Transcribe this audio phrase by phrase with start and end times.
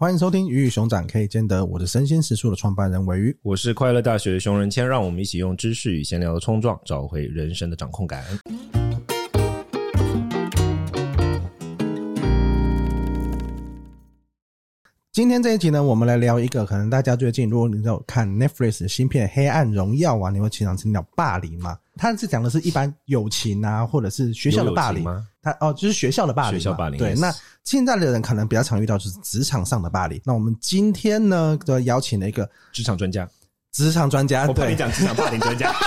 [0.00, 8.24] 欢迎收听《鱼与熊掌可以兼得》，我的生鲜时书的创办人韦鱼，我是快乐大学的熊仁谦，让我们一起用知识与闲聊的冲撞，找回人生的掌控感。
[15.12, 21.76] 今天这一集呢，我们来聊一个可能大家最近，如果你有看 Netflix 的新片《黑暗荣耀》啊，你会经常听到霸凌嘛？
[21.96, 25.26] 它是讲的是一般友情啊，或者是学校的霸凌吗？
[25.42, 26.60] 他哦，就是学校的霸凌。
[26.60, 26.98] 学校霸凌。
[26.98, 27.34] 对，那
[27.64, 30.20] 现在的人可能比较常遇到就是职场上的霸凌。
[30.24, 33.28] 那我们今天呢，就邀请了一个职场专家，
[33.72, 34.46] 职场专家。
[34.46, 35.72] 我怕你讲职场霸凌专家。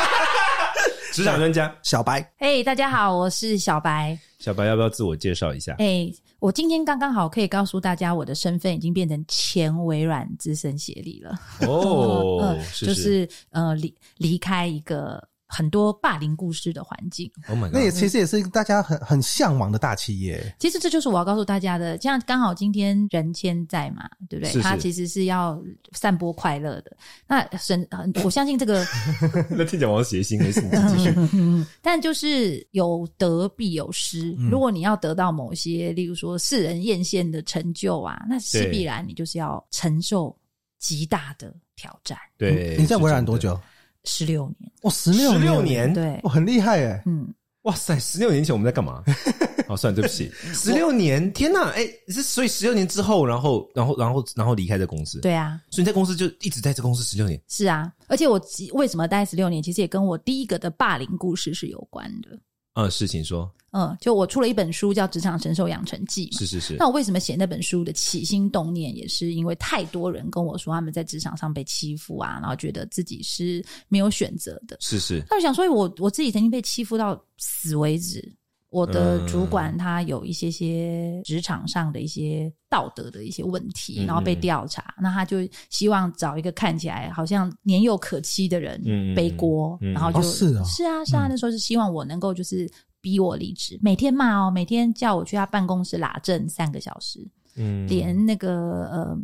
[1.13, 4.17] 职场专家小白，嘿，hey, 大家好，我是小白。
[4.39, 5.75] 小白要不要自我介绍一下？
[5.77, 11.39] 哎，hey, 我今天刚刚好可以告诉大家，我的身份已经变成前微软资深协理了。
[11.67, 15.23] 哦， 呃、是是就是呃离离开一个。
[15.53, 20.55] 很多霸凌故事的环境，Oh my God，那也其实也是大家很很向往的大企业。
[20.57, 24.51] 其实这就是我要告诉大家的，像刚好今天人谦在嘛，对不对？
[24.51, 26.97] 是是他其实是要散播快乐的。
[27.27, 27.87] 那神，
[28.23, 28.83] 我相信这个，
[29.51, 31.13] 那听讲我要写信没事，你继续。
[31.83, 40.35] 但就是有得必有失，嗯、如果你要得到某些，例如说世人艳羡的成就啊，那是必然你就是要承受
[40.79, 42.17] 极大的挑战。
[42.39, 43.59] 对，你在微软多久？
[44.05, 49.03] 十六年，哇，十六年，十六年，对，哇，很厉害哎，嗯，哇塞，十六年前我们在干嘛？
[49.69, 58.39] 哦，算了，对不起，十六年，天哪，哎，是所以十六年之后，然后，然后，然后，然后离开这公司，对啊，所以你在公司就一直在这公司十六年，是啊，而且我
[58.73, 62.37] 为什么待十六年，其实也跟我第一个的霸凌故事是有关的。
[62.73, 66.75] 嗯，事情说，嗯，就我出了一本书叫《职场神兽养成记》嘛，是是是。
[66.77, 75.23] 那我为什么写那本书的起心动念，也是因为太多人跟我说他们在职场上被欺负啊，然后觉得自己是没有选择的，是是。
[75.29, 78.33] 那我想说，我我自己曾经被欺负到死为止。
[78.73, 85.37] 我的主管他有一些些职场上的一些道德的一些问题，然后被调查，那他就
[85.69, 88.81] 希望找一个看起来好像年幼可欺的人
[89.15, 90.63] 背锅，然后就是啊。
[90.63, 92.67] 是啊是啊，那时候是希望我能够就是
[92.99, 98.25] 逼我离职，每天骂哦，每天叫我去他办公室拉正三个小时，嗯，连。
[98.25, 99.17] 那个呃，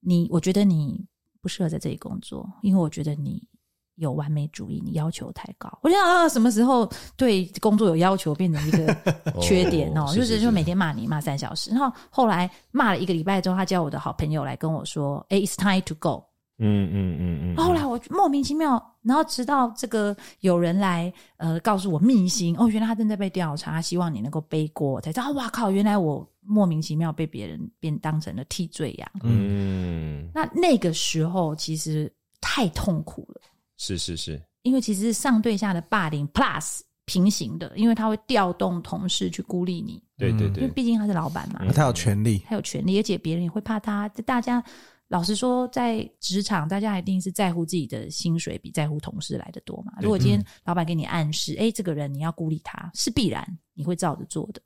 [0.00, 1.04] 你我觉得你
[1.40, 3.42] 不适合在这里工作，因为我觉得你。
[3.96, 5.70] 有完美主义，你要求太高。
[5.82, 8.96] 我想啊，什么时候对工作有要求变成一个
[9.40, 10.12] 缺点哦？
[10.14, 16.24] 就是就每天骂你骂三小时，然后后来骂了一个礼拜之后，他叫我的好朋友来跟我说：“哎，It's time to go。”
[16.58, 17.56] 嗯嗯嗯嗯。
[17.56, 29.10] 后来我莫名其妙，然后直到这个有人来呃告诉我秘辛哦，原来他正在被调查，希望你能够背锅，才知道哇靠，原来我莫名其妙被别人变当成了替罪羊。
[29.22, 33.40] 嗯，那那个时候其实太痛苦了。
[33.76, 40.02] 是是是，因为其实上对下的霸凌 plus 平行的，因为他会调动同事去孤立你。
[40.16, 44.08] 对对对，因为毕竟他是老板嘛，他有权利，他有权利，而且别人也会怕他。
[44.24, 44.64] 大家
[45.08, 49.92] 老实说，在职场，大家一定是在乎自己的薪水比在乎同事来得多嘛。
[50.00, 54.60] 如果今天老板给你暗示，哎，这个人你要孤立他，是必然你会照着做的。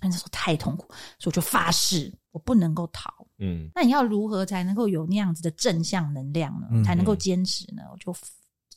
[0.00, 0.86] 那时候太痛苦，
[1.18, 3.10] 所以我就发誓，我不能够逃。
[3.38, 6.66] 嗯，那你要如何才能够有那样子的正向能量呢？
[6.70, 7.82] 嗯、才能够坚持呢？
[7.92, 8.14] 我就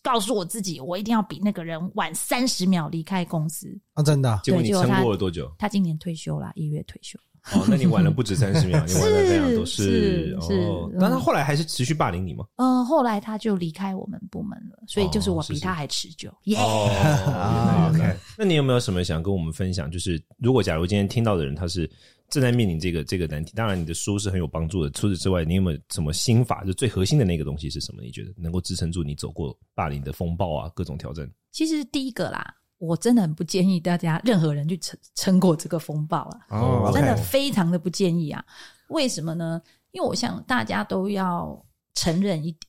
[0.01, 3.79] 告诉我自己，我一定要比那个人晚三十秒离开公司。
[3.93, 4.39] 啊，真的？
[4.43, 5.47] 结果你撑过了多久？
[5.57, 7.19] 他，他今年退休了，一月退休。
[7.53, 9.65] 哦，那你晚了不止三十 秒，你晚了非常多。
[9.65, 12.45] 是是，那哦，但他后来还是持续霸凌你吗？
[12.57, 16.33] 嗯，后来他就离开我们部门了，所以就是我比他还持久。
[16.45, 19.89] 耶！OK，那你有没有什么想跟我们分享？
[19.89, 21.89] 就是如果假如今天听到的人他是。
[22.31, 24.89] 正在面临这个这个难题，当然你的书是很有帮助的。
[24.91, 26.63] 除此之外，你有没有什么心法？
[26.63, 28.03] 就最核心的那个东西是什么？
[28.03, 31.27] 你觉得能够支撑住你走过霸凌的风暴啊，各种挑战？
[31.51, 36.39] 其实第一个啦，我真的很不建议大家任何人去撑撑过这个风暴啊！
[36.49, 38.43] 哦，oh, 真的非常的不建议啊！
[38.87, 39.61] 为什么呢？
[39.91, 41.63] 因为我想大家都要
[41.93, 42.61] 承认一点，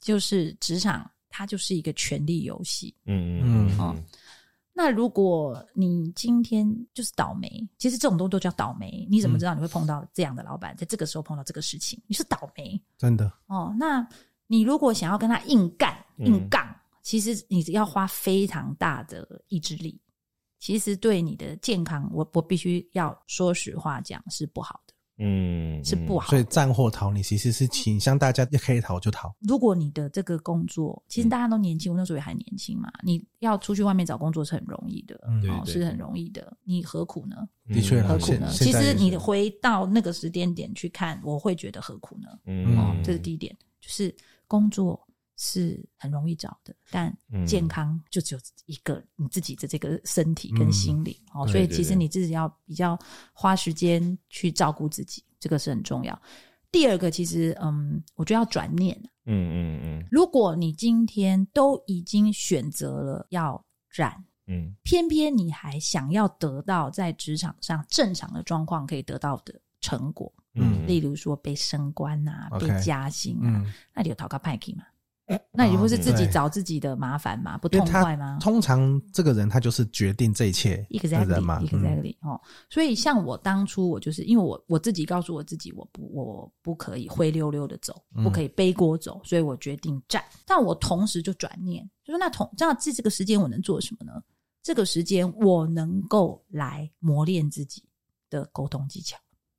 [0.00, 2.94] 就是职场它就是一个权力游戏。
[3.06, 3.78] 嗯嗯嗯。
[3.80, 3.96] 哦
[4.78, 9.08] 那如果你今天就是倒霉，其实这种东西都叫倒霉。
[9.10, 11.98] 你怎么知道你会碰到这样的老板，嗯、在这个时候碰到这个事情？
[12.06, 13.74] 你是倒霉，真的哦。
[13.78, 14.06] 那
[14.46, 16.74] 你如果想要跟他硬干、硬杠，嗯、
[17.06, 19.96] 其实你要花非常大的意志力。
[20.58, 24.94] 其实对你的健康，我我必须要说实话讲，是不好的。
[25.18, 26.28] 嗯，是不好。
[26.28, 29.32] 所以战或逃，你其实是倾向大家也可以逃就逃。
[29.38, 35.14] 如果你的这个工作，其实大家都年轻，我那时候也还年轻嘛，你要出去外面找工作是很容易的，
[35.48, 36.56] 哦，是很容易的。
[36.64, 37.36] 你何苦呢？
[37.68, 38.50] 的确，何苦呢？
[38.50, 42.26] 其实你回到那个时间点去看，我会觉得何苦呢？
[42.46, 44.12] 嗯，哦，这是第一点，就是
[44.48, 45.00] 工作
[45.36, 47.14] 是很容易找的，但
[47.46, 52.98] 健康就只有一个，你自己的这个身体跟心理哦，所以其实你自己要比较
[53.32, 56.20] 花时间去照顾自己，这个是很重要。
[56.72, 58.98] 第二个，其实嗯，我觉得要转念。
[59.24, 60.08] 嗯嗯嗯。
[60.10, 74.84] 如果你今天都已经选择了要染，嗯，偏偏你还想要得到在职场上正常的状况可以得到的成果，嗯，例如说被升官啊，被加薪啊，那你有讨个派系吗？
[75.52, 77.58] 那你不是自己找自己的麻烦吗？
[77.58, 78.38] 不痛快吗？
[78.40, 82.40] 通常这个人他就是决定这一切的人嘛，exactly，exactly 哦。
[82.70, 90.22] 所以像我当初，我就是因为我我自己告诉我自己，我不我不可以灰溜溜的走，不可以背锅走，所以我决定站。
[90.46, 94.22] 但我同时就转念，就说那同这样这这个时间我能做什么呢？
[94.62, 97.82] 这个时间我能够来磨练自己
[98.30, 99.16] 的沟通技巧。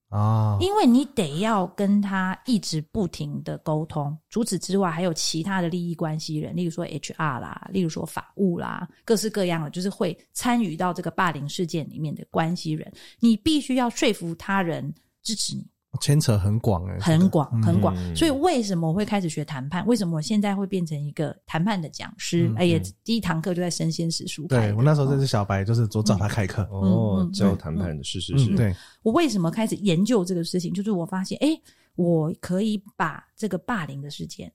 [0.09, 15.67] 啊，因为你得要跟他一直不停的沟通，除此之外还有其他的利益关系人，例如说 HR 啦，例如说法务啦，各式各样的，就是会参与到这个霸凌事件里面的关系人，你必须要说服他人支持你。
[15.97, 19.85] 牵扯很广哎，很广很广，所以为什么我会开始学谈判？
[19.85, 22.51] 为什么我现在会变成一个谈判的讲师？
[22.55, 24.47] 哎呀，第一堂课就在生鲜时书。
[24.47, 28.55] 对，我那时候就是小白，就是我找他开课哦，教谈判的，是是是。
[28.55, 30.73] 对，我为什么开始研究这个事情？
[30.73, 31.49] 就是我发现，哎，
[31.95, 34.51] 我可以把这个霸凌的事件。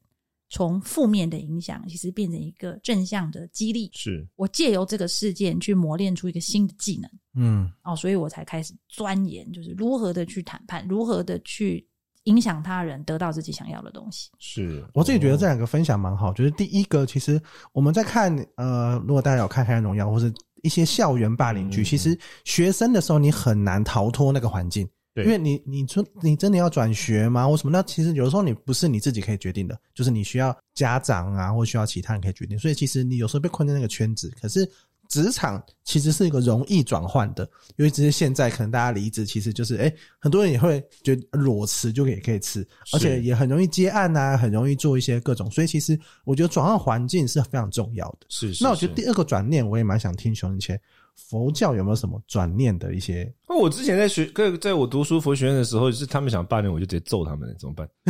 [0.52, 3.90] 从负面的影响，其实变成一个正向的激励。
[3.94, 7.10] 是我借由这个事件去磨练出一个新的技能。
[7.34, 11.82] 嗯，哦，所以我才开始钻研，就是如何的去谈判，如何的去
[12.25, 14.28] 影响他人，得到自己想要的东西。
[14.38, 16.34] 是我自己觉得这两个分享蛮好。
[16.34, 17.40] 就是第一个，其实
[17.72, 20.31] 我们在看，呃，如果大家有看《黑暗荣耀》或是
[20.62, 24.87] 一些校园霸凌剧，嗯、其实学生的时候你很难逃脱那个环境。
[25.14, 27.47] 对因为你，你说你真的要转学吗？
[27.47, 27.70] 或什么？
[27.70, 32.59] 那其实有的时候你不是你自己可以决定的，就是你需要家长啊，或需要其他人可以决定。
[32.59, 34.32] 所以其实你有时候被困在那个圈子。
[34.41, 34.67] 可是
[35.09, 37.44] 职场其实是一个容易转换的，
[37.76, 45.50] 因为只是现在可能大家离职，其实就是哎、欸，很多人也会觉得裸辞就可以可以辞，而且也很容易接案啊，很容易做一些各种。
[45.50, 48.26] 所以其实我觉得转换环境是非常重要的。
[48.31, 48.64] 是，是，是。
[48.64, 50.81] 那我觉得第二个转念，我也蛮想听熊仁谦。
[51.17, 53.32] 佛教有没有什么转念的一些？
[53.49, 57.88] 那我之前在学，在在我读书佛学院的时候，就是他们想霸凌我，就直接揍他们，怎么办？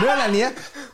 [0.00, 0.42] 没有啦，你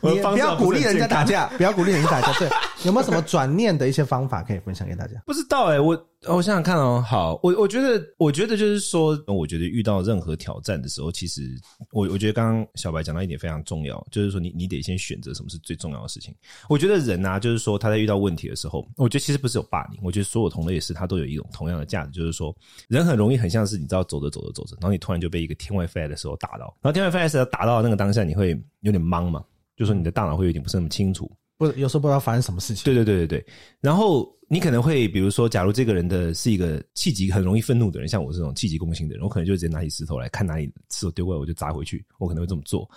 [0.13, 2.39] 你不要鼓励人家打架，不要鼓励人家打架。
[2.39, 2.49] 对，
[2.85, 5.13] 有没有什么转念的一些方法可以分享给大家？
[5.27, 6.05] 不知道哎、欸，我。
[6.27, 11.57] 我想想看哦，好，我我觉得，我觉得就是说，我觉得遇到任何挑战的时候，其实
[11.93, 16.35] 我我觉得刚刚小白讲到一点非常重要，就是说你你得先选择什么是最重要的事情。
[16.67, 22.53] 我觉得人啊，就是说他在遇到问题的时候，我觉得其实不是有霸凌，我觉得所有同类也是，他都有一种同样的价值，就是说
[22.89, 28.49] 人很容易很像是你知道走着走着走着，然后你突然就被一个天外飞来的时候打到，然后天外飞来的时候打到那个当下，你会
[28.81, 29.41] 有点懵嘛，
[29.79, 31.31] 就是说你的大脑会有点不是那么清楚。
[31.57, 32.83] 不，有时候不知道发生什么事情。
[32.83, 33.45] 对对对对对，
[33.79, 42.05] 然后你可能会，比如说，假如这个人的是一个气急很容易愤怒的人，像我这种气急攻心的人，我可能就直接拿起石头来看哪里石头丢过来，我就砸回去。
[42.17, 42.89] 我可能会这么做。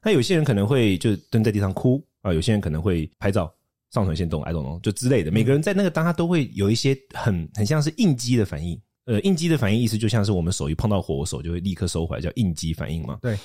[0.00, 3.52] 那有些人可能会就蹲在地上哭啊，有些人可能会拍照
[3.92, 5.32] 上传先动，I don't know，就之类的。
[5.32, 8.80] 每个人在那个当下都会有一些很很像是应激的反应。
[9.06, 13.18] 呃，应激的反应意思就像是我们手一碰到火，我手就会立刻收回来，叫应激反应嘛。
[13.22, 13.38] 对，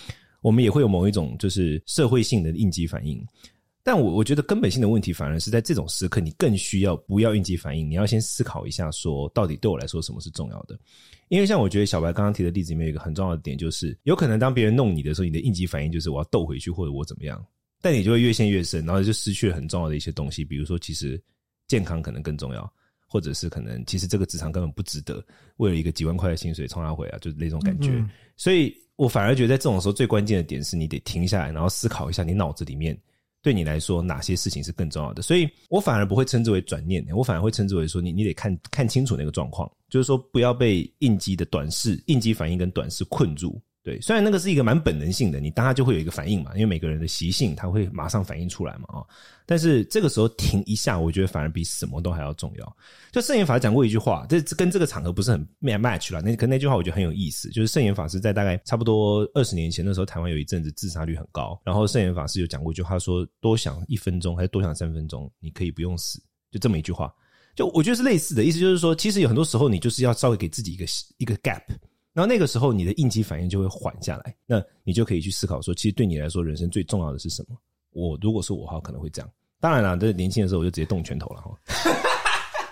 [0.43, 3.25] 我们也会有某一种就是社会性的应激反应。
[3.85, 10.79] 但我我觉得根本性的问题，反而是在这种时刻，你更需要不要应激反应，你要先思考一下，说到底对我来说什么是重要的。
[11.27, 17.43] 因为像我觉得小白刚刚提的例子里面有一个很重要的点，就是有可能当别人弄你的时候，你的应激反应就是我要斗回去或者我怎么样，
[17.81, 21.21] 但你就会越陷越深，然后就失去了很重要的一些东西，比如说其实
[21.67, 22.71] 健康可能更重要，
[23.05, 25.21] 或者是可能其实这个职场根本不值得
[25.57, 27.89] 为了一个几万块的薪水冲他回啊，就是那种感觉。
[27.89, 32.97] 嗯嗯，所以我反而觉得在这种时候最关键的点是你得停下来，然后思考一下你脑子里面。
[33.41, 35.21] 对你来说，哪些事情是更重要的？
[35.21, 43.61] 所以我反而不会称之为转念，我反而会称之为说，你你得看看清楚那个状况，就是说不要被应激的短视、应激反应跟短视困住。
[43.83, 49.03] 对，虽然那个是一个蛮本能性的，你当下就会有一个反应嘛，因为每个人的习性，他会马上反应出来嘛，啊，
[49.45, 52.77] 但是这个时候停一下，我觉得反而比什么都还要重要。
[53.11, 67.13] 就圣严法师讲过一句话，这跟这个场合不是很 match 了，那可那句话我觉得很有意思，就是圣严法师在大概差不多二十年前的时候，台湾有一阵子自杀率很高，然后圣严法师有讲过一句话说，多想一分钟还是多想三分钟，你可以不用死，就这么一句话，
[67.53, 70.85] 就我觉得是类似的意思，就是说，其实有很多时候你就是要稍微给自己一个
[71.17, 71.63] 一个 gap。
[72.13, 77.57] 然后那个时候，你的应激反应就会缓下来，那你就可以去思考说，其实对你来说，人生最重要的是什么？
[77.91, 79.29] 我如果是我的话，可能会这样。
[79.59, 81.51] 当然了，这年轻的时候我就直接动拳头了哈。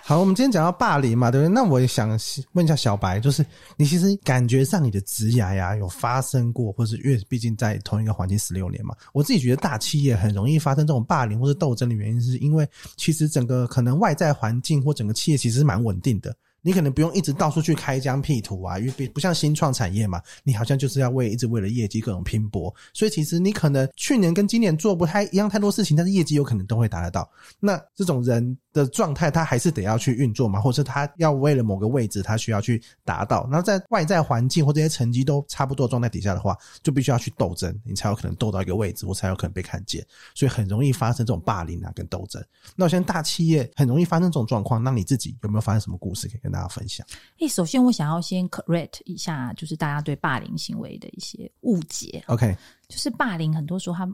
[0.03, 1.53] 好，我们今天讲到霸凌嘛，对不对？
[1.53, 2.09] 那我也想
[2.51, 3.45] 问一下小白，就是
[3.77, 12.67] 你其实感觉上你的职涯呀，有发生过，或是因为毕竟在同一个环境十六年嘛，我自己觉得大企业很容易发生这种霸凌或是斗争的原因，是因为
[12.97, 16.35] 其实整个可能外在环境或整个企业其实是蛮稳定的。
[16.61, 27.29] 你可能不用一直到处去开疆辟土啊，因为不像新创产业嘛，你好像就是要为一直为了业绩各种拼搏，所以其实你可能去年跟今年做不太一样太多事情，但是业绩有可能都会达得到。
[27.59, 33.43] 那这种人的状态，他还是得要去运作嘛，或者是他要为了某个位置，他需要去达到。
[33.51, 40.05] 然后在外在环境或这些成绩都差不多状态底下的话，就必须要去斗争，你才有可能斗到一个位置，我才有可能被看见。
[40.33, 42.43] 所以很容易发生这种霸凌啊，跟斗争。
[42.75, 47.05] 那我现在大企业很容易发生这种状况，那你自己有没有发生什么故事可以跟大家分享。
[47.39, 52.23] 诶，首先我想要先 correct 一下，就是大家对霸凌行为的一些误解。
[52.27, 52.55] OK，
[52.87, 54.07] 就是霸凌很多时候他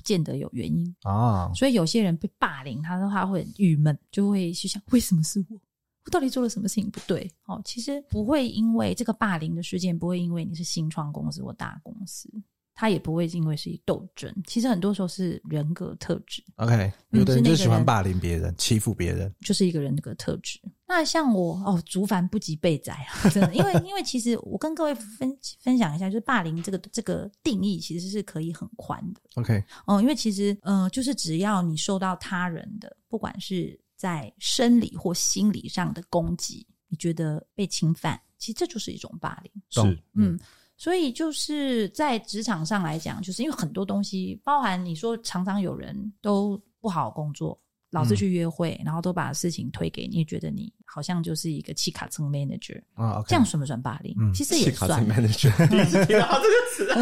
[0.00, 1.54] 不见得有原因啊，oh.
[1.54, 5.60] 所以有些人被霸凌，他的话会很郁闷，就会去想为什么是我，
[6.06, 7.30] 我到底做了什么事情不对？
[7.44, 12.30] 哦，其实不会因为这个霸凌的事件，不会因为你是新创公司或大公司。
[12.72, 16.42] 他也不会因为是一斗争，其实很多时候是人格特质。
[16.56, 20.58] OK，有的人就喜欢霸凌别人、欺负别人，就是一个人格特质。
[20.90, 29.20] 那像我哦，竹凡不及被宰啊，真的，因为 因为其实我跟各位分分享一下，就是霸凌这个这个定义其实是可以很宽的。
[29.36, 39.52] OK，哦，因为其实嗯、呃，就是只要你受到他人的，不管是在生理或心理上的攻击，你觉得被侵犯，其实这就是一种霸凌。
[39.70, 39.80] 是，
[40.14, 40.34] 嗯。
[40.34, 40.40] 嗯
[40.76, 54.14] 所以就是在职场上来讲，就是因为很多东西，包含你说常常有人都不好好工作，老是去约会，嗯、然后都把事情推给你，也觉得你好像就是一个气卡层 manager 啊，okay, 这样算不算霸凌？
[54.18, 55.06] 嗯、其实也算。
[55.06, 56.92] manager，第一次听到这个词，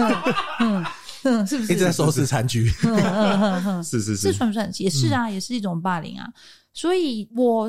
[0.61, 0.85] 嗯
[1.25, 1.73] 嗯，是不是？
[1.73, 4.71] 一直在收拾残局，嗯嗯嗯， 是是是，这算不算？
[4.78, 6.33] 也是啊，也是一种霸凌啊。
[6.73, 7.68] 所以我。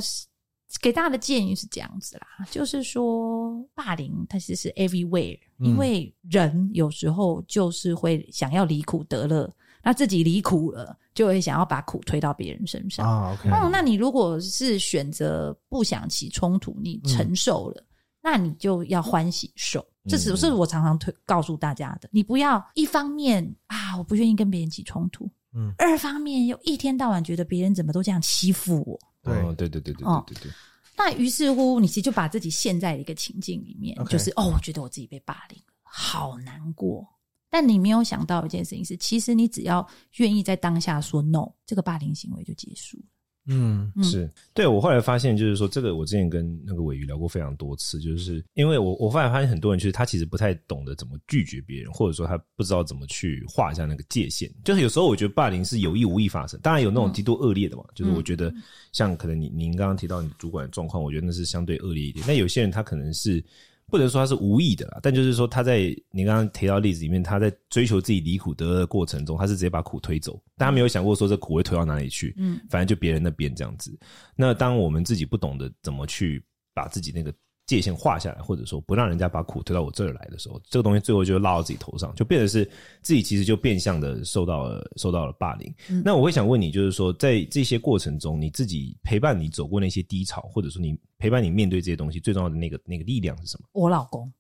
[0.83, 9.51] 给大家的建议是这样子啦，就是说霸凌它其实是 everywhere，因为人有时候就是会想要离苦得乐，
[9.83, 13.33] 那自己离苦了，就会想要把苦推到别人身上啊。
[13.33, 17.83] OK，哦，那你如果是选择不想起冲突，你承受了，
[18.21, 19.85] 那你就要欢喜受。
[20.07, 28.99] 这是是我常常推告诉大家的，你不要一方面啊，我不愿意跟别人起冲突，嗯，二方面又一天到晚觉得别人怎么都这样欺负我。
[29.21, 30.51] 对，对对对对对对对。
[30.97, 34.09] 那于是乎，你其实就把自己陷在一个情境里面，Okay.
[34.09, 37.07] 就是哦，我觉得我自己被霸凌了，好难过。
[37.49, 39.87] 但你没有想到一件事情是，其实你只要
[40.17, 43.03] 愿意在当下说 no，这个霸凌行为就结束了。
[43.51, 54.51] 嗯，是对，我后来发现，就是说这个我之前跟那个尾鱼聊过非常多次，就是因为我我后来发现很多人其实他其实不太懂得怎么拒绝别人，或者说他不知道怎么去画一下那个界限。
[54.63, 58.53] 就是有时候我觉得霸凌是有意无意发生，当然有那种极度恶劣的嘛，嗯、就是我觉得
[58.91, 62.23] 像可能你您刚刚提到你主管的状况，我觉得那是相对恶劣一点。
[62.27, 63.43] 但有些人他可能是。
[63.89, 73.97] 不能说他是无意的啦，但就是说他在你刚刚提到例子里面，他在追求自己离苦得乐的过程中，他是直接把苦推走，但他没有想过说这苦会推到哪里去，嗯，反正就别人那边这样子。
[74.35, 76.43] 那当我们自己不懂得怎么去
[76.73, 77.33] 把自己那个。
[77.69, 82.65] 界限画下来，或者说不让人家把苦推到我这儿来的时候，这个东西最后就落到自己头上，就变得是
[83.03, 85.71] 自己其实就变相的受到了受到了霸凌。
[85.89, 93.67] 嗯、那我会想问你，就是说在这些过程中，你自己陪伴你走过那些低潮，或者说你陪伴你面对这些东西，最重要的那个那个力量是什么？
[93.73, 94.31] 我老公。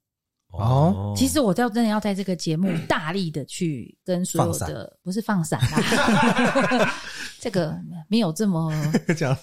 [0.51, 6.93] 哦，其实我要真的要在这个节目 大力的去跟所有的，不是放闪啦，
[7.39, 7.77] 这个
[8.07, 8.71] 没有这么
[9.15, 9.37] 讲，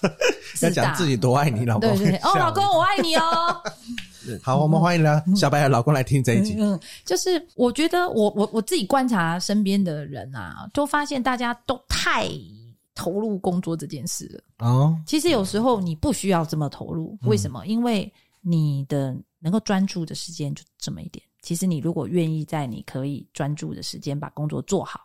[0.61, 3.61] 要讲自己多爱你老公，对对对，哦，老公我爱你哦。
[4.43, 6.53] 好，我们欢迎了小白的老公来听这一集。
[6.59, 12.27] 嗯，就是我觉得我我我自己观察身边的人啊，都发现大家都太
[12.93, 14.67] 投入工作这件事了。
[14.67, 17.65] 哦，其实有时候你不需要这么投入，为什么？
[17.65, 18.11] 因为
[18.47, 19.15] 你的。
[19.39, 21.23] 能够专注的时间就这么一点。
[21.43, 24.99] 其实你如果愿意在你可以专注的时间把工作做好，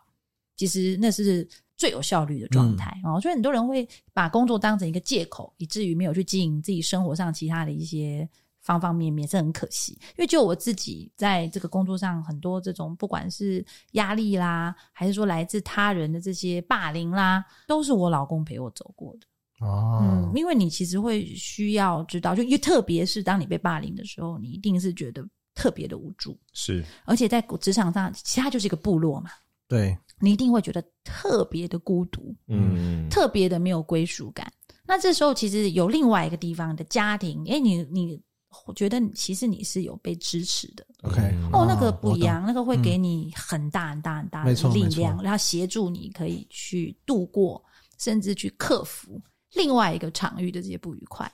[0.55, 1.47] 其实那是
[1.77, 3.21] 最有效率的状态哦。
[3.21, 8.27] 所以很多人会把工作当成一个借口，以至于没有去经营自己生活上其他的一些
[8.59, 9.93] 方方面面，是很可惜。
[10.01, 19.27] 因为就我自己在这个工作上，很多这种不管是压力啦，还是说来自他人的这些霸凌啦，都是我老公陪我走过的。
[19.59, 29.29] 哦，嗯，因为你其实会需要知道，就因特别是当你被霸凌的时候，你一定是觉得特别的无助，是，而且在职场上，其他就是一个部落嘛，
[29.67, 34.51] 对，你一定会觉得特别的孤独，嗯，特别的没有归属感。
[34.85, 38.19] 那这时候其实有另外一个地方的家庭，诶，你你
[38.67, 41.21] 我觉得其实你是有被支持的，OK，
[41.53, 47.63] 哦，那个不一样，那个会给你很大很大很大的力量，然后协助你可以去度过，
[47.97, 49.21] 甚至去克服。
[49.55, 51.31] 另外一个场域的这些不愉快，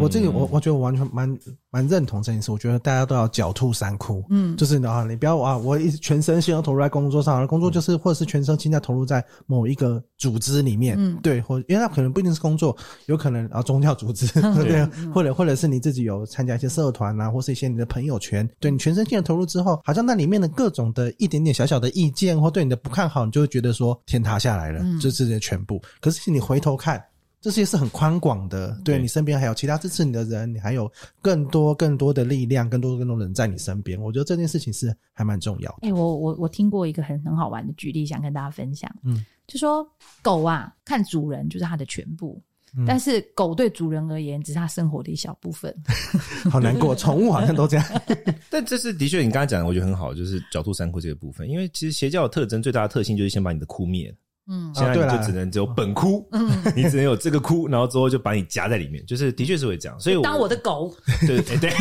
[0.00, 1.38] 我这里我我觉得我完全蛮
[1.70, 2.52] 蛮认同这件事。
[2.52, 25.80] 我觉得大家都要狡兔三窟，嗯，就是啊，你不要啊，我一直全身心都投入在工作上，而工作就是或者是全身心在投入在某一个组织里面，嗯，对，或因为它可能不一定是工作，有可能啊宗教组织， 嗯、对，或者或者是你自己有参加一些社团啊，或是一些你的朋友圈，对你全身心的投入之后，好像那里面的各种的一点点小小的意见或对你的不看好，你就会觉得说天塌下来了，这是这全部。
[26.00, 27.02] 可是你回头看。
[27.40, 30.90] 这些是很宽广的，对，你身边还有其他支持你的人，你还有
[31.22, 34.00] 更多更多的力量，更多更多人在你身边。
[34.00, 35.78] 我觉得这件事情是还蛮重要的。
[35.82, 38.92] 哎、欸，我我我听过一个很很好玩的举例，想跟大家分享。
[39.04, 39.88] 嗯，就说
[40.20, 42.42] 狗啊，看主人就是它的全部，
[42.76, 45.72] 嗯、但是狗对主人而言只是它生活的一小部分。
[46.50, 47.86] 好难过，宠物好像都这样。
[48.50, 51.48] 但这是的确，你刚才讲的，我觉得很好，就是狡兔三窟这个部分。
[51.48, 54.16] 因为其实邪教的特征最大的特性就是先把你的窟灭了。
[54.48, 60.94] 嗯，现在你就只能只有本窟，嗯， 你只能有这个窟，然后之后就把你夹在里面，就是的确是会这样，所以我当我的狗，
[61.26, 61.70] 对 对对。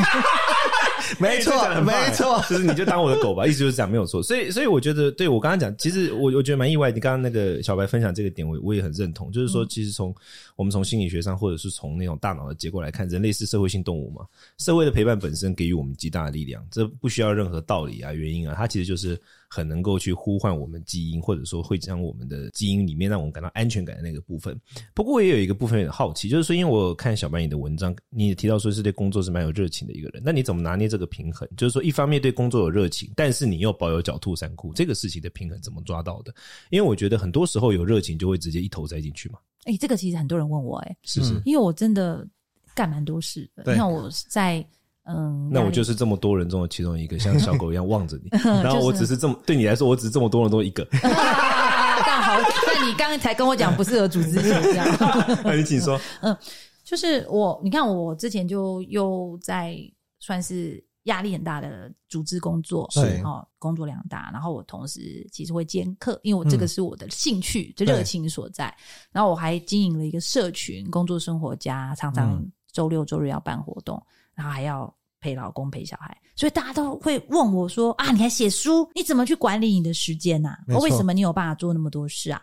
[1.20, 1.54] 没错，
[1.86, 4.22] 没错，就是你就当我的狗吧，意思就是这样，没有错。
[4.22, 6.92] 所以，所以我觉得，对我刚刚讲，其实我我觉得蛮意外。
[6.92, 9.32] 你刚刚那个小白分享这个点，我我也很认同。
[9.32, 10.14] 就是说，其实从
[10.58, 14.26] 我们从心理学上，或者是从那种大脑的结构来看，人类是社会性动物嘛，
[14.58, 19.18] 社会的陪伴本身给予我们极大的力量，这不需要任何道理啊、原因啊，它其实就是
[19.50, 24.60] 很能够去呼唤我们基因，或者说会将我们的基因里面让我们感到安全感的那个部分。
[24.94, 31.48] 不过，我也有一个部分有点好奇，就是说，因为我看小白你的文章，你也提到说是对工作是蛮有热情的一个人，那你怎么拿捏这个平衡？
[31.56, 36.34] 就是说，一方面对工作有热情，但是你又保有狡兔三窟，这个事情的平衡怎么抓到的？
[36.70, 39.40] 因为我觉得很多时候有热情就会直接一头栽进去嘛。
[39.64, 42.28] 哎、欸，这个其实很多人问我、欸，哎，是是，因为我真的
[42.74, 43.72] 干蛮多事的。
[43.72, 44.66] 你看我在
[45.08, 48.30] 嗯，那我就是这么多人中的其中一个，像小狗一样望着你，
[48.64, 50.88] 然后我只是这么对你来说，我只是这么多人中一个。
[51.02, 52.38] 但好，
[52.68, 54.88] 那你刚才跟我讲不适合组织这样，
[55.44, 56.00] 那你请说。
[56.22, 56.36] 嗯，
[56.84, 59.78] 就是我，你看我之前就又在
[60.20, 60.84] 算是。
[61.08, 64.30] 压力很大的组织工作，是哦，工作量大。
[64.34, 68.66] 然后我同时其实会兼课，因为我这个是我的兴趣，这、嗯、热情所在。
[69.10, 74.94] 然后我还经营了一个社群，工作生活家，常常周六周日要办活动，然后还要
[75.28, 80.58] 陪老公陪小孩，所以大家都会问我说：“啊，你还写书，你怎么去管理你的时间呢、啊？
[80.80, 82.42] 为什么你有办法做那么多事啊？”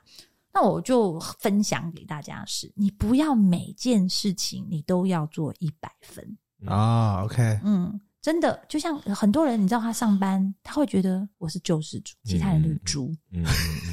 [0.52, 7.24] 那我就分享给大家是：你不要每件事情你都要做一百分啊。
[7.24, 7.98] OK，嗯。
[8.20, 13.14] 真的，就像很多人，你知道他上班，他会觉得我是救世主，其他人都是猪。
[13.30, 13.44] 嗯，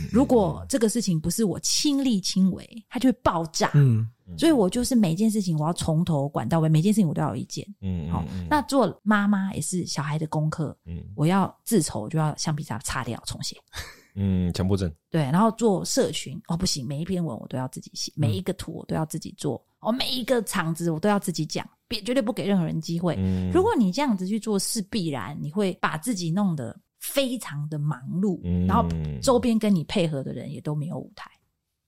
[0.10, 3.72] 如果这个事情不是我亲力亲为，他就会爆炸。
[3.74, 7.66] 嗯，所以我就是每件事情我要从头管到尾，每件事情我都要有意见。
[7.82, 10.76] 嗯，好，那做妈妈也是小孩的功课。
[10.86, 13.58] 嗯，我要自筹就要橡皮擦擦掉重写。
[14.16, 14.94] 嗯，强迫症。
[15.10, 21.68] 对，然后做社群哦，不行，每一篇文我都要自己写，每一个图我都要自己做，哦，每一个场子我都要自己讲。
[21.88, 23.16] 别绝对不给任何人机会。
[23.18, 28.86] 嗯，如果你这样子去做，是必然你会把自己弄得非常的忙碌，嗯，然后
[29.22, 31.30] 周边跟你配合的人也都没有舞台。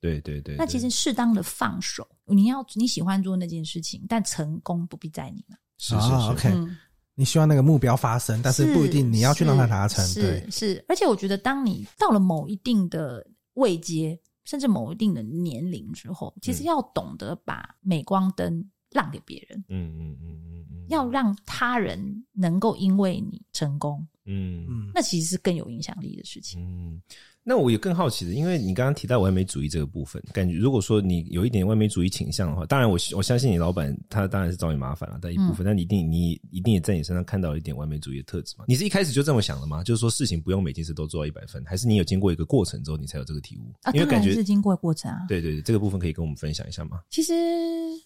[0.04, 5.56] 对对对，那其实适当的放手，你要你喜欢做那件事情，但成功不必在你嘛。
[5.78, 6.14] 是是是。
[6.14, 6.78] 哦，OK，嗯，
[7.16, 10.06] 你希望那个目标发生，但是不一定你要去让它达成。
[10.14, 10.84] 对，是。
[10.90, 18.70] 而且我觉得，当你到了某一定的位阶，甚至某一定的年龄之后，其实要懂得把镁光灯。
[18.94, 27.02] 让给别人，嗯嗯嗯嗯嗯，要让他人能够因为你成功，嗯嗯，那其实是更有影响力的事情，嗯。
[27.44, 38.66] 那我也更好奇的，因为你刚刚提到完美主义这个部分，感觉如果说你有一点完美主义倾向的话，当然我我相信你老板他当然是找你麻烦了，但一部分，嗯、但你一定你一定也在你身上看到一点完美主义的特质嘛？
[38.68, 39.84] 你是一开始就这么想的吗？
[39.84, 43.74] 就是说事情不用每件事都做到一百分，还是你有经过一个过程之后你才有这个体悟？
[43.82, 45.26] 啊，因为感觉是经过过程啊。
[45.28, 47.02] 对对对，这个部分可以跟我们分享一下吗？
[47.10, 47.34] 其实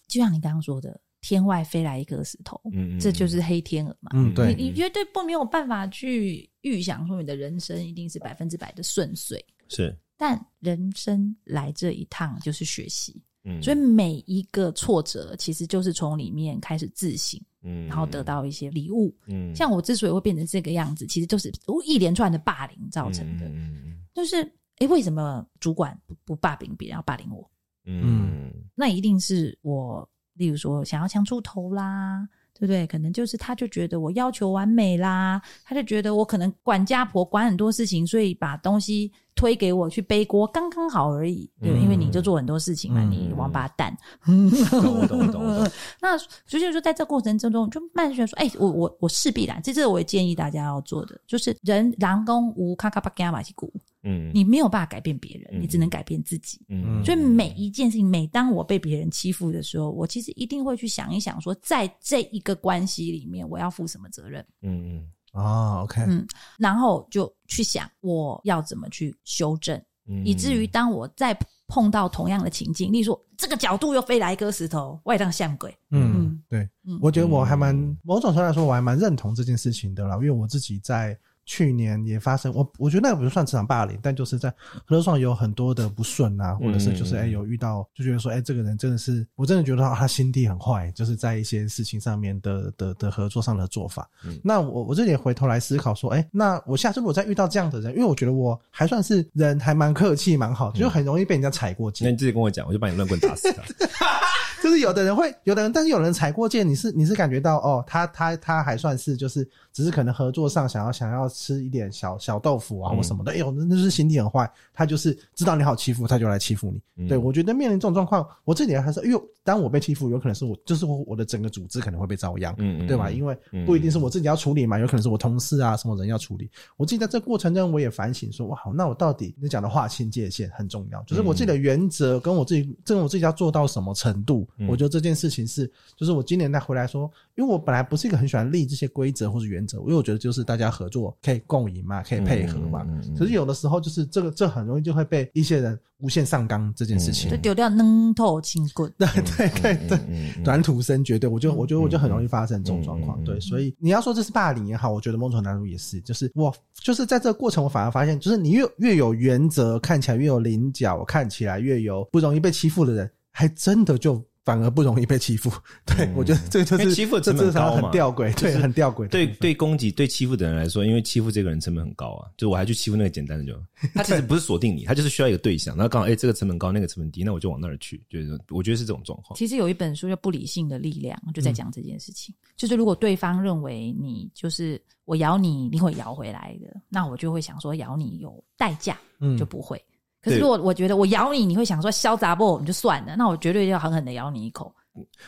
[0.08, 1.00] 就像你刚刚说的。
[1.20, 4.10] 天外飞来一颗石头，嗯，嗯，这就是黑天鹅嘛。
[4.14, 9.96] 嗯，对，你绝对不没有办法去预想说你的人生一定是百分之百的顺遂，是。
[10.16, 19.54] 但人生来这一趟就是学习，嗯，所以每一个挫折其实就是从里面开始自省，嗯，然后得到一些礼物，嗯。
[19.54, 21.52] 像我之所以会变成这个样子，其实就是
[21.84, 24.42] 一连串的霸凌造成的，嗯，就是
[24.78, 27.50] 哎，为什么主管不不霸凌别人，要霸凌我？
[27.84, 30.08] 嗯，那一定是我。
[30.38, 32.86] 例如说，想要强出头啦，对不对？
[32.86, 41.48] 可能就是他就觉得我要求完美啦，他就觉得我可能管家婆管很多事情，所以把东西推给我去背锅，刚刚好而已。
[41.60, 43.96] 对，嗯、因为你就做很多事情嘛，嗯、你王八蛋。
[44.24, 45.70] 懂懂 懂。
[46.02, 53.72] 那所以就说，在这过程之中，就慢慢说，哎、欸，我我我势必然，这是我也建议大家要做的，就是人狼工无卡卡巴加马西古。
[54.10, 56.58] 嗯，你没有办法改变别人，嗯、你只能改变自己。
[56.68, 64.42] 嗯，所以每一件事情，每当我被别人欺负的时候，我其实一定会去想一想，说在这一个关系里面，我要负什么责任？
[64.62, 66.26] 嗯嗯，哦，OK，嗯，
[66.58, 75.70] 然后就去想我要怎么去修正，嗯、以至于当我再碰到同样的情境，例如说这个角度又飞来一颗石头，外当像鬼。
[75.90, 81.18] 嗯，嗯对，嗯、我觉得我还蛮某种程度来说，我还蛮认同这件事情的啦，因为我自己在。
[81.48, 84.50] 去年也发生，我我觉得那个不算职场霸凌，但就是在
[84.84, 94.06] 合作上有很多的不顺啊，或者是就是哎、欸、有遇到，就觉得说哎、欸、这个人真的是，我真的觉得他心地很坏，就是在一些事情上面的的的合作上的做法。
[94.26, 102.04] 嗯、那我我这里回头来思考说，哎、欸，那我下次如果再遇到这样的人，因为我觉得我还算是人还蛮客气蛮好，就很容易被人家踩过界。
[102.04, 103.62] 那你自己跟我讲，我就把你乱棍打死他。
[104.62, 109.48] 就是有的人会，有的人，但是有人踩过界，你是你是感觉到哦，他他他还算是就是。
[109.78, 116.80] 只是可能合作上想要想要吃一点小小豆腐啊或什么的，哎呦，那那是心地很坏，他就是知道你好欺负，他就来欺负你。
[116.96, 123.08] 嗯、对，我觉得面临这种状况，我这里还是，哎呦，当我被欺负，有可能是我，就是我我的整个组织可能会被遭殃，嗯嗯，对吧？
[123.08, 126.50] 因为不一定是我自己要处理嘛，有可能是我同事啊什么人要处理。
[126.76, 134.44] 我自己在这过程中，我也反省说，哇，好，那我到底你讲的划清界限很重要，就是我自己的原则跟我自己，这个我自己要做到什么程度？
[134.68, 137.08] 我觉得这件事情是，就是我今年再回来说，
[137.38, 140.48] 因为我本来不是一个很喜欢立这些规则或者原则，因为我觉得就是。
[140.48, 142.78] 大家合作可以共赢嘛，可以配合嘛。
[142.78, 148.90] 可、嗯嗯嗯、是有的时候就是这个，这很容易就会被一些人无限上纲这件事情，就丢掉能透清棍。
[148.96, 153.22] 对对对对，短土生绝对，我就我觉得我就很容易发生这种状况。
[153.24, 156.50] 对，所以你要说这是霸凌也好，我觉得某种程度也是，就是我
[156.82, 164.24] 就是在这个过程，我反而发现，就是你越越有原则，看起来越有棱角，看起来越有不容易被欺负的人，还真的就。
[164.48, 165.52] 反而不容易被欺负，
[165.84, 169.06] 对、嗯、我觉得这个就是欺负成本高嘛，很吊诡，对，很吊诡。
[169.08, 173.52] 对对，攻击对欺负的人来说，因为欺负这个人成本很高啊，就我还去欺负那个简单的就，
[173.92, 179.36] 他其实不是锁定你，他就是需要一个对象，然后刚好哎、欸，这个成本高，那个成本低，那我就往那儿去，就是我觉得是这种状况。
[179.36, 189.76] 其实有一本书叫《不理性的力量》，就在讲这件事情，嗯、就是如果对方认为你就是我咬你，你会咬回来的，那我就会想说咬你有代价，嗯，就不会。
[189.76, 194.74] 嗯、可是如果我觉得我咬你，你会想说消杂不，你就算了，那我绝对要狠狠的咬你一口。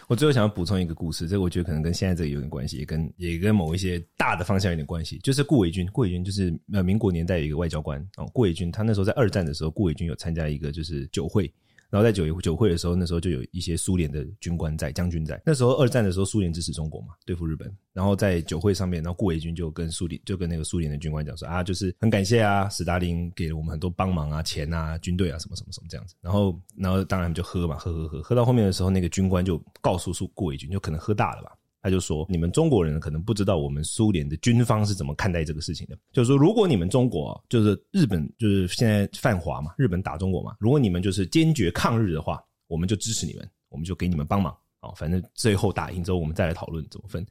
[0.09, 5.19] 我最后想要补充一个故事，这个我觉得可能跟现在这个有点关系，也跟也跟某一些大的方向有点关系。
[5.19, 11.53] 就是顾维钧，顾维钧就是呃民国年代的一个外交官哦，顾维钧他那时候在二战的时候，顾维钧有参加一个就是酒会。
[11.91, 15.41] 然后在酒酒会的时候，那时候就有一些苏联的军官在将军在。
[15.45, 17.71] 那时候二战的时候，苏联支持中国嘛，对付日本。
[17.93, 26.15] 然后在酒会上面，然后顾维钧就跟苏联就跟那个苏联的军官讲说啊，就是很感谢啊，史达林给了我们很多帮忙啊，钱啊，军队啊，什么什么什么这样子。
[26.21, 31.51] 然后然后当然就喝嘛，喝喝喝，喝到后面的时候，那个军官就告诉苏顾维钧，就可能喝大了吧。
[31.83, 35.97] 他就说：“你们中国人可能不知道我们苏联的军方是怎么看待这个事情的。
[36.13, 44.55] 就是说，如果你们中国就是日本，就是现在犯华嘛，日本打中国嘛，如果你们就是坚决抗日的话，我们就支持你们，我们就给你们帮忙。
[44.81, 47.27] 哦，反正最后打赢之后，我们再来讨论怎么分。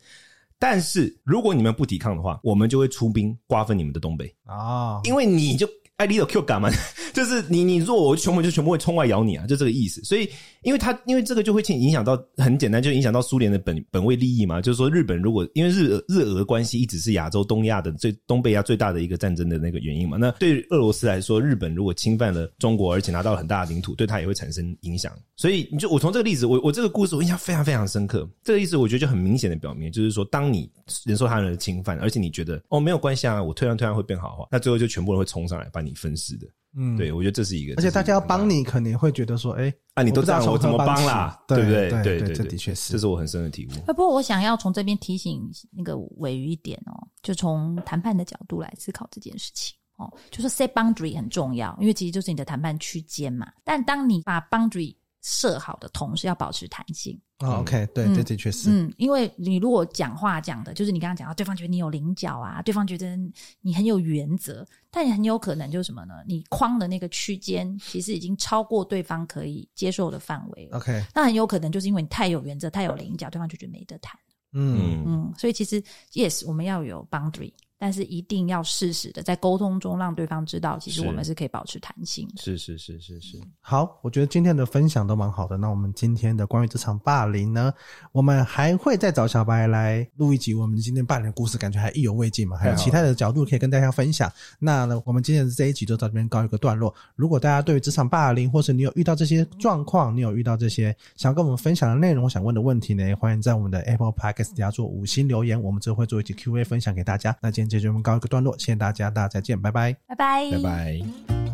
[0.57, 5.67] 但是如果你们不抵抗的话，我们就会出兵瓜分你们的东北啊，因为你就。”
[5.99, 6.69] 哎，你有 Q 感吗？
[7.13, 10.01] 就是你，你弱，我全部就全部会冲外咬你啊，就这个意思。
[10.05, 10.29] 所以，
[10.61, 14.61] 因为他，因为这个就会影响到很简单，就影响到苏联的本本位利益嘛。
[14.61, 20.15] 就是说，日本如果因为日日俄关系一直是亚洲东亚的最东北亚最大的一个战争的那个原因嘛。
[20.15, 25.11] 那对俄罗斯来说，日本如果侵犯了中国，而且拿到了很大的领土，对他也会产生影响。
[25.35, 28.25] 所以，你就我从这个例子，我我这个故事我印象非常非常深刻。
[28.41, 30.71] 这个意思我觉得就很明显的表明，就是说，当你
[31.03, 36.47] 忍受他人的侵犯，而且你觉得哦没有关系啊，我退让退让会变好的话，那最后就全部人会冲上来把你分尸的。
[36.77, 41.89] 嗯，对，我觉得这是一个，而且大家要帮你，可能会觉得说，哎，啊，你都知道我怎么帮啦，对不对？
[41.89, 43.69] 对对对，这的确是，这是我很深的体悟。
[43.87, 53.51] 不过，我想要从这边提醒那个尾鱼一点哦，就从谈判的角度来思考这件事情哦，就是 set boundary 很重要，因为其实就是你的谈判区间嘛。
[53.63, 57.19] 但当你把 boundary 设好的同时，要保持弹性。
[57.39, 58.69] 哦，OK，对，这的确是。
[58.69, 63.17] 嗯，因为你如果讲话讲的，就是你刚刚讲到，对方觉得你有棱角啊，对方觉得
[63.61, 66.15] 你很有原则，但也很有可能就是什么呢？
[66.27, 70.69] 你框的那个区间其实已经超过对方可以接受的范围。
[70.73, 74.19] OK，那很有可能就是因为你太有原则、太有棱角，对方就觉得没得谈。
[74.51, 77.53] 嗯嗯，所以其实 Yes，我们要有 boundary。
[77.79, 82.43] 但是一定要适时的在沟通中让对方知道，其实我们是可以保持弹性的。
[82.43, 83.39] 是是是是是。
[83.61, 85.57] 好，我觉得今天的分享都蛮好的。
[85.57, 87.73] 那我们今天的关于这场霸凌呢，
[88.11, 90.53] 我们还会再找小白来录一集。
[90.53, 94.29] 我们今天霸凌的故事感觉还意犹未尽嘛，还有其他的角度可以跟大家分享。
[94.59, 96.93] 那呢，我们今天的这一集就到这边告一个段落。
[97.15, 107.33] 如果大家对于职场霸凌，或是你有遇到这些状况，你有遇到这些想要跟我们分享的内容，想问的问题呢，欢迎在我们的 Apple Podcast 底下做五星留言，我们之后会做一集 Q&A 分享给大家。
[107.41, 111.48] 那今天这节目告一个段落，谢谢大家，大家再见，拜拜，拜拜，拜拜。